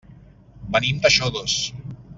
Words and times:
Venim 0.77 1.03
de 1.05 1.13
Xodos. 1.19 1.59